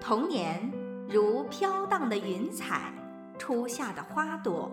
[0.00, 0.70] 童年
[1.08, 2.92] 如飘荡的云彩，
[3.38, 4.70] 初夏的花朵，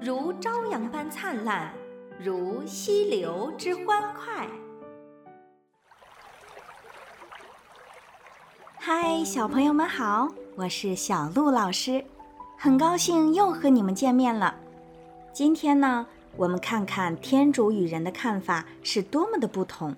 [0.00, 1.72] 如朝阳般灿烂，
[2.18, 4.46] 如溪流之欢快。
[8.78, 12.04] 嗨，小朋友们好，我是小鹿老师，
[12.56, 14.54] 很高兴又和你们见面了。
[15.32, 16.06] 今天呢，
[16.36, 19.96] 我们看看天主与人的看法是多么的不同。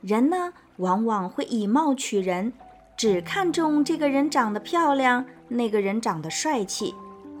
[0.00, 2.52] 人呢，往往会以貌取人，
[2.96, 6.94] 只看重这个人长得漂亮，那个人长得帅气，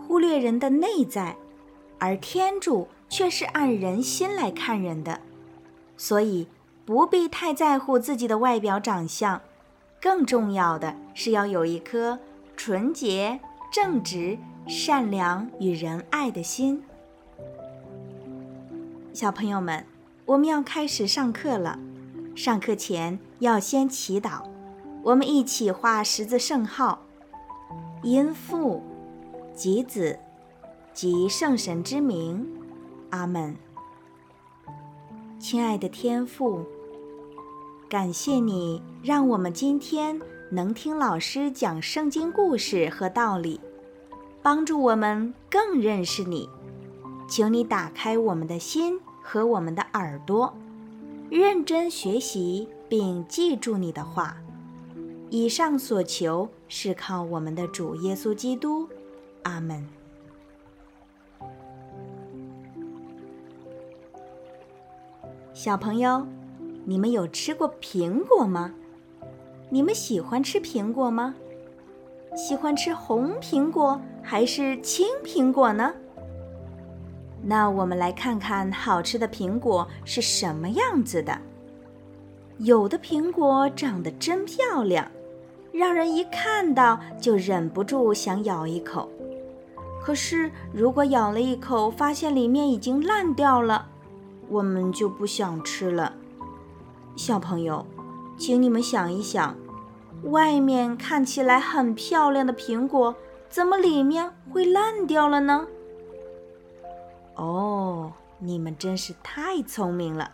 [0.06, 1.36] 忽略人的内在；
[1.98, 5.20] 而天主却是按人心来看人的，
[5.96, 6.48] 所以
[6.84, 9.40] 不必太在乎自己的外表长相，
[10.00, 12.18] 更重要的是要有一颗
[12.56, 13.40] 纯洁、
[13.72, 16.82] 正直、善良与仁爱的心。
[19.12, 19.86] 小朋友们，
[20.26, 21.78] 我们要开始上课了。
[22.34, 24.42] 上课前要先祈祷，
[25.04, 26.98] 我们一起画十字圣号，
[28.02, 28.82] 因父、
[29.54, 30.18] 及子、
[30.94, 32.48] 及圣神之名，
[33.10, 33.54] 阿门。
[35.38, 36.64] 亲爱的天父，
[37.86, 40.18] 感谢你让我们今天
[40.50, 43.60] 能听老师讲圣经故事和道理，
[44.42, 46.48] 帮助我们更认识你。
[47.28, 50.54] 求你打开我们的心和我们的耳朵。
[51.28, 54.38] 认真学习并记住你的话。
[55.36, 58.88] 以上所求是靠我们的主耶稣基督。
[59.42, 59.84] 阿门。
[65.52, 66.24] 小朋友，
[66.84, 68.72] 你们有吃过苹果吗？
[69.70, 71.34] 你们喜欢吃苹果吗？
[72.36, 75.92] 喜欢吃红苹果还是青苹果呢？
[77.42, 81.36] 那我们来看看好吃的苹果是什么样子的。
[82.58, 85.10] 有的苹果长得真漂亮，
[85.76, 89.10] 让人一看到就忍不住想咬一口。
[90.00, 93.88] 可是如果咬了一口，发现里面已经烂掉了，
[94.48, 96.14] 我们就不想吃了。
[97.16, 97.84] 小朋友，
[98.38, 99.56] 请你们想一想，
[100.22, 103.16] 外面看起来很漂亮的苹果，
[103.48, 105.66] 怎么里面会烂掉了呢？
[107.34, 110.30] 哦，你们真是太聪明了！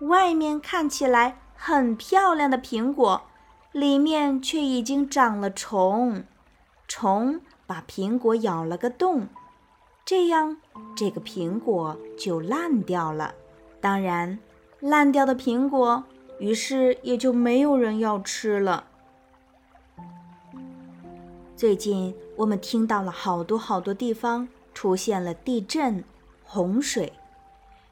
[0.00, 3.22] 外面看起来很漂亮的苹果，
[3.78, 6.24] 里面却已经长了虫，
[6.86, 9.28] 虫把苹果咬了个洞，
[10.04, 10.56] 这样
[10.96, 13.34] 这个苹果就烂掉了。
[13.80, 14.38] 当然，
[14.80, 16.04] 烂掉的苹果，
[16.38, 18.84] 于是也就没有人要吃了。
[21.56, 24.48] 最近我们听到了好多好多地方。
[24.74, 26.04] 出现了地震、
[26.44, 27.12] 洪水，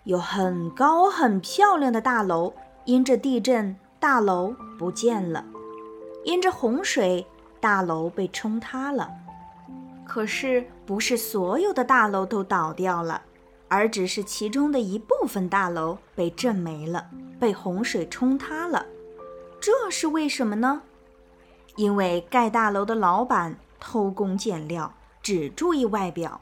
[0.05, 2.55] 有很高很漂亮的大楼，
[2.85, 5.45] 因着地震，大楼不见了；
[6.27, 7.25] 因着洪水，
[7.61, 9.09] 大楼被冲塌了。
[10.05, 13.23] 可是，不是所有的大楼都倒掉了，
[13.69, 18.85] 而只是其中的一部分大楼被震没了，被洪水冲塌了。
[19.61, 20.83] 这是为什么呢？
[21.77, 24.93] 因为盖大楼的老板偷工减料，
[25.23, 26.41] 只注意外表。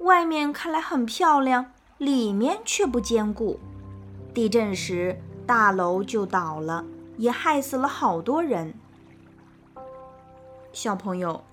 [0.00, 3.58] 外面看来很漂亮，里面却不坚固。
[4.34, 6.84] 地震时，大楼就倒了，
[7.16, 8.74] 也害死了好多人。
[10.74, 11.44] 小朋友，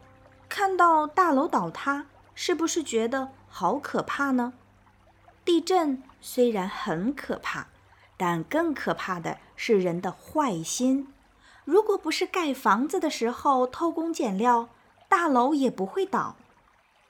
[0.49, 4.53] 看到大楼倒塌，是不是觉得好可怕呢？
[5.45, 7.67] 地震虽然很可怕，
[8.17, 11.13] 但更可怕的是人的坏心。
[11.63, 14.69] 如果不是盖房子的时候偷工减料，
[15.07, 16.35] 大楼也不会倒。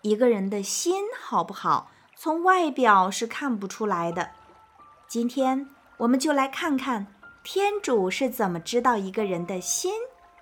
[0.02, 4.32] 一个人的心好不好，从外表是看不出来的。
[5.08, 5.68] 今天
[5.98, 7.08] 我们就来看看
[7.44, 9.94] 天主是怎么知道一个人的心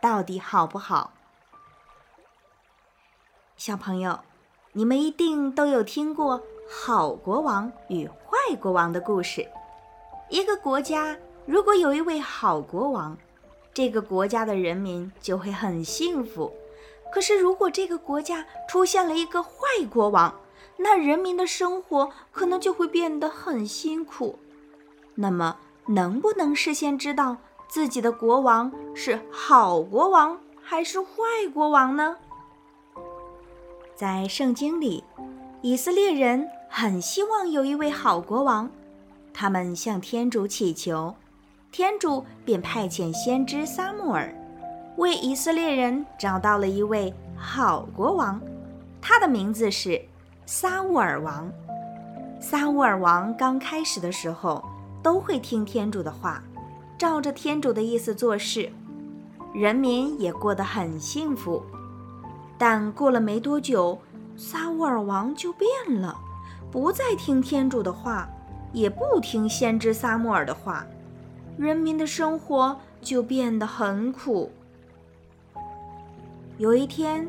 [0.02, 1.12] 到底好不好。
[3.60, 4.18] 小朋友，
[4.72, 9.46] 你们一定都有听过好国王与坏国王的故事。
[10.30, 13.18] 一个国家如果有一位好国王，
[13.74, 16.50] 这个国家的人民就会很幸福。
[17.14, 19.52] 可是，如果这个国家出现了一个坏
[19.92, 20.34] 国王，
[20.78, 24.40] 那人民的生活可能就会变得很辛苦。
[25.16, 25.58] 那么，
[25.88, 27.36] 能不能事先知道
[27.68, 31.10] 自己的国王是好国王还是坏
[31.54, 32.16] 国王呢？
[34.00, 35.04] 在圣经里，
[35.62, 38.72] 以色列人很希望有一位好国王，
[39.34, 41.14] 他们向天主祈求，
[41.70, 44.34] 天主便派遣先知撒母耳。
[44.96, 48.40] 为以色列人找到了一位好国王，
[49.02, 50.02] 他的名字是
[50.46, 51.52] 撒乌尔王。
[52.40, 54.64] 撒乌尔王刚开始的时候
[55.04, 56.42] 都会听天主的话，
[56.98, 58.72] 照着天主的意思做事。
[59.54, 61.62] 人民也过得很幸福。
[62.60, 63.98] 但过了没多久，
[64.36, 65.70] 撒乌尔王就变
[66.02, 66.16] 了，
[66.70, 68.30] 不再听天主的话，
[68.74, 70.86] 也不听先知撒穆尔的话，
[71.58, 74.52] 人民的生活就变得很苦。
[76.58, 77.26] 有一天，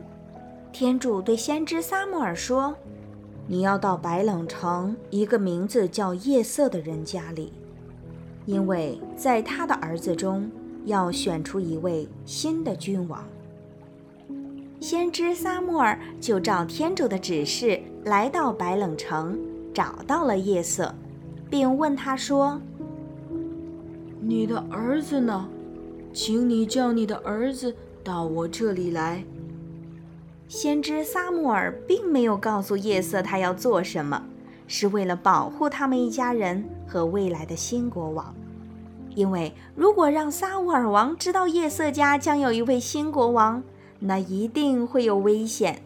[0.73, 2.75] 天主对先知撒穆尔说
[3.47, 7.53] ：“你要到白冷城一个名字叫夜色的人家里，
[8.47, 10.51] 因为在他的儿子中
[10.87, 13.25] 要选出一位新的君王。”
[14.81, 19.39] 先知撒穆尔就照天主的指示来到白冷城，
[19.75, 20.95] 找到了夜色，
[21.51, 22.59] 并问他说
[24.21, 25.47] ：“你的儿子呢？
[26.15, 29.23] 请你叫你的儿子。”到我这里来。
[30.49, 34.25] 先知撒穆尔并没有告诉夜色他要做什么，
[34.67, 38.35] 是为了保护他们一家人和未来的新国王。
[39.15, 43.63] 因为如果让撒乌尔王知道夜色家将有一位新国王，
[44.01, 45.81] 那一定会有危险。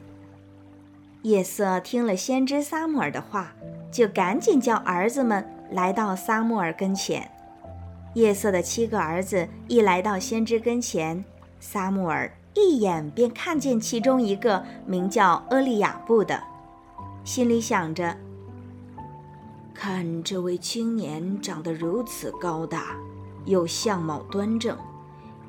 [1.22, 3.52] 夜色听了先知撒穆尔的话，
[3.90, 7.30] 就赶紧叫儿子们来到撒穆尔跟前。
[8.14, 11.24] 夜色的七个儿子一来到先知跟前。
[11.58, 16.40] 撒穆尔一眼便看见其中一个名叫阿利亚布的，
[17.24, 18.16] 心里想着：
[19.72, 22.96] 看这位青年长得如此高大，
[23.46, 24.76] 又相貌端正，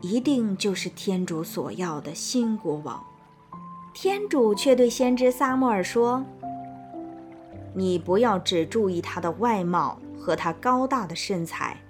[0.07, 3.03] 一定就是天主所要的新国王。
[3.91, 6.23] 天主却对先知撒穆尔说
[7.73, 11.81] ：“你不要只注意他的外貌和他高大的身材，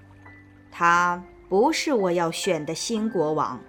[0.71, 3.59] 他不是我要选的新国王。”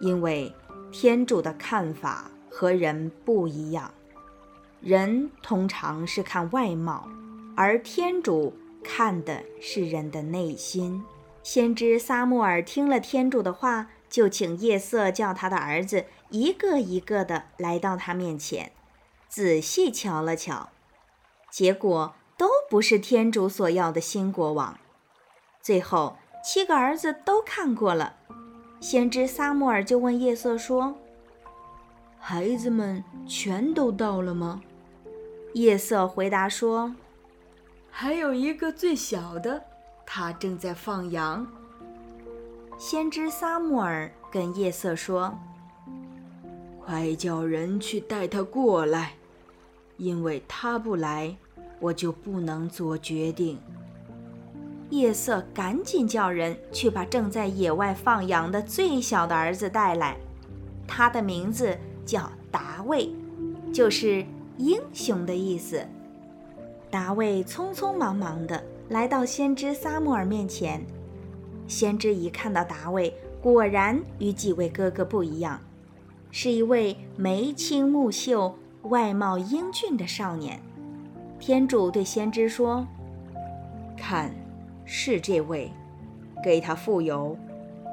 [0.00, 0.50] 因为
[0.90, 3.92] 天主的看法和人不一样，
[4.80, 7.06] 人通常是看外貌，
[7.54, 11.04] 而天主看的是人的内心。
[11.42, 18.72] 先知撒穆尔听了天主的话，就请夜色叫他的儿子一个一个的来到他面前，
[19.28, 20.70] 仔细瞧了瞧，
[21.50, 24.78] 结果都不是天主所要的新国王。
[25.62, 28.16] 最后，七个儿子都看过了。
[28.80, 30.94] 先知撒穆尔就问夜色说
[32.18, 34.62] ：“孩子们全都到了吗？”
[35.52, 36.94] 夜色回答说
[37.90, 39.64] ：“还有一个最小的，
[40.12, 41.46] 他正在放羊。”
[42.76, 45.38] 先知撒穆尔跟夜色说
[46.84, 49.12] ：“快叫人去带他过来，
[49.98, 51.36] 因为他不来，
[51.78, 53.56] 我就不能做决定。”
[54.90, 60.16] 夜色赶紧叫人去把正在野外放羊的最小的儿子带来，
[60.88, 63.14] 他的名字叫达卫，
[63.72, 64.26] 就是
[64.56, 65.86] 英雄的意思。
[66.90, 70.84] 达卫匆匆忙忙的来到先知撒穆尔面前，
[71.68, 75.60] 先知一看到达卫，果然与几位哥哥不一样，
[76.32, 78.52] 是一位眉清目秀、
[78.82, 80.60] 外貌英俊的少年。
[81.38, 82.84] 天主对先知说
[83.96, 84.34] ：“看。”
[84.92, 85.70] 是这位，
[86.42, 87.36] 给他富有，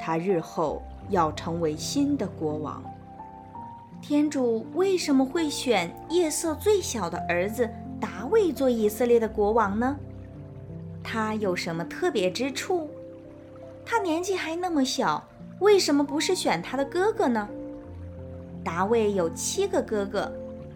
[0.02, 2.84] 他日后要成为新的国王。
[4.02, 7.70] 天主为什么会选夜色最小的儿子
[8.02, 9.96] 达卫做以色列的国王呢？
[11.10, 12.90] 他有什么特别之处？
[13.86, 15.26] 他年纪还那么小，
[15.62, 17.48] 为什么不是选他的哥哥呢？
[18.62, 20.30] 达卫有七个哥哥，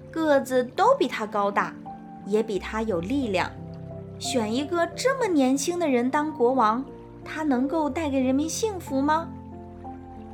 [0.09, 1.73] 个子都比他高大，
[2.25, 3.51] 也比他有力量。
[4.19, 6.81] 选一个这么年轻的人当国王，
[7.25, 9.27] 他能够带给人民幸福吗？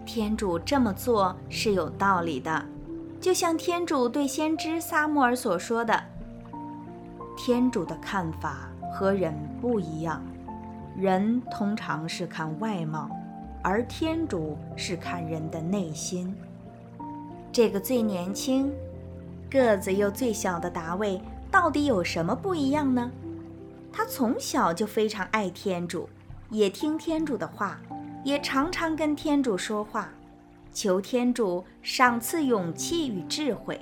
[0.06, 2.64] 天主这么做是有道理的，
[3.20, 6.04] 就像天主对先知撒穆尔所说的
[7.36, 10.26] ：“天主的看法和人不一样，
[10.98, 13.08] 人通常是看外貌，
[13.62, 16.36] 而天主是看人的内心。”
[17.54, 18.74] 这个最年轻、
[19.52, 23.12] 个子又最小的达卫，到底有什么不一样呢？
[23.94, 26.10] 他从小就非常爱天主，
[26.50, 27.80] 也听天主的话，
[28.24, 30.10] 也常常跟天主说话，
[30.74, 33.80] 求天主赏赐勇气与智慧。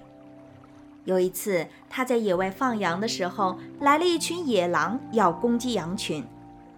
[1.05, 6.25] 有一次，他在野外放羊的时候，来了一群野狼要攻击羊群，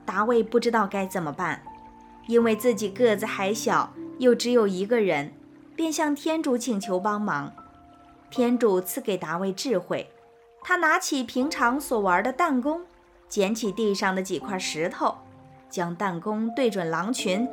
[0.05, 1.63] 达卫不知道该怎么办，
[2.27, 5.33] 因为自己个子还小，又只有一个人，
[5.75, 7.51] 便向天主请求帮忙。
[8.29, 10.09] 天主赐给达卫智慧，
[10.61, 12.81] 他拿起平常所玩的弹弓。
[13.29, 15.15] 捡起地上的几块石头，
[15.69, 17.45] 将弹弓对准狼群，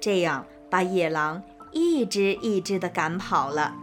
[0.00, 1.42] 这样把野狼
[1.72, 3.74] 一只一只地赶跑了。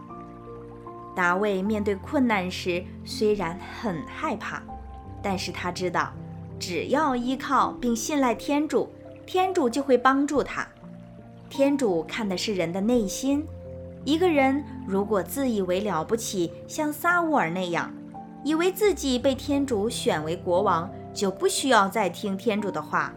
[1.14, 4.62] 达卫面对困难时虽然很害怕，
[5.22, 6.12] 但是他知道，
[6.58, 8.90] 只要依靠并信赖天主，
[9.24, 10.66] 天主就会帮助他。
[11.48, 13.46] 天主看的是人的内心。
[14.04, 17.90] 一个人如果自以为了不起，像撒乌尔那样，
[18.42, 23.14] 以为自己被天主选为国王，就不需要再听天主的话，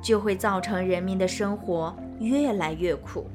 [0.00, 3.26] 就会造成人民的生活越来越苦。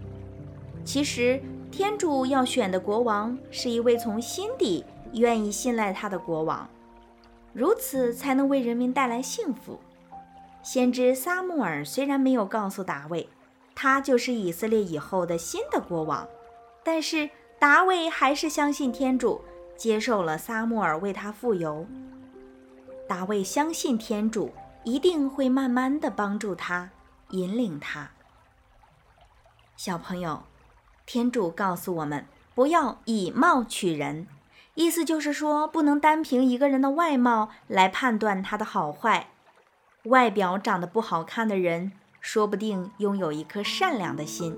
[0.86, 6.69] 其实，天主要选的国王是一位从心底愿意信赖他的国王，
[7.53, 9.79] 如此才能为人民带来幸福。
[10.61, 13.27] 先知撒穆尔虽然没有告诉大卫，
[13.73, 16.27] 他就是以色列以后的新的国王，
[16.83, 19.41] 但是大卫还是相信天主，
[19.77, 21.87] 接受了撒穆尔为他傅油。
[23.07, 24.51] 大卫相信天主
[24.83, 26.89] 一定会慢慢的帮助他，
[27.29, 28.11] 引领他。
[29.75, 30.43] 小朋友，
[31.05, 34.27] 天主告诉我们不要以貌取人，
[34.75, 39.27] 意思就是说不能单凭一个人的外貌来判断他的好坏。
[40.05, 44.53] 外表长得不好看的人，说不定拥有一颗善良的心；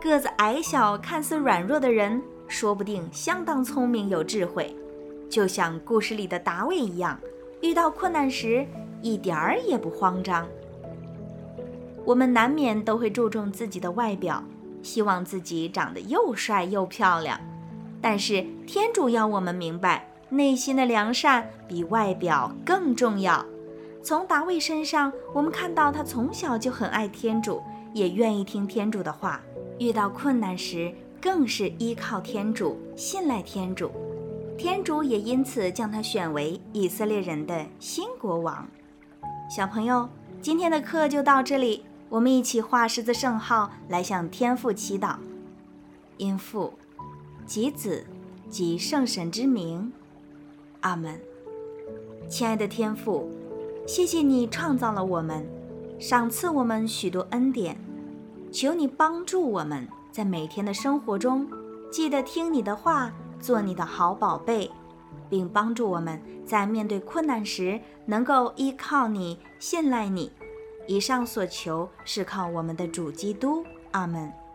[0.00, 4.76] 个子矮小、看似软弱的人，说不定相当聪明有智慧。
[5.28, 7.18] 就像故事里的达卫一样，
[7.60, 8.64] 遇到困难时
[9.02, 10.46] 一点儿也不慌张。
[12.04, 14.44] 我们难免都会注重自己的外表，
[14.86, 17.40] 希望自己长得又帅又漂亮。
[18.00, 23.44] 但是天主要我们明白，内心的良善比外表更重要。
[24.00, 27.60] 从达卫身上，我们看到他从小就很爱天主，
[27.92, 29.40] 也愿意听天主的话。
[29.80, 33.90] 遇到困难时，更是依靠天主，信赖天主。
[34.56, 38.66] 天主也因此将他选为以色列人的新国王。
[39.50, 40.08] 小朋友，
[40.40, 45.16] 今天的课就到这里，我们一起画十字圣号来向天父祈祷。
[46.16, 46.72] 因父、
[47.44, 48.06] 及子、
[48.48, 49.92] 及圣神之名，
[50.80, 51.20] 阿门。
[52.28, 53.30] 亲爱的天父。
[53.86, 55.46] 谢谢你创造了我们，
[55.96, 57.78] 赏赐我们许多恩典，
[58.50, 61.48] 求你帮助我们在每天的生活中
[61.88, 64.68] 记得听你的话，做你的好宝贝，
[65.30, 70.32] 并帮助我们在面对困难时能够依靠你、信赖你。
[70.86, 73.64] 以上所求是靠我们的主基督。
[73.92, 74.45] 阿门。